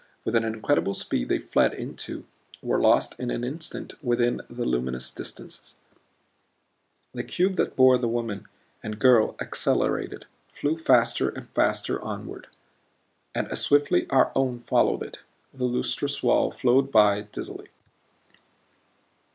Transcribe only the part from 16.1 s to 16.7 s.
walls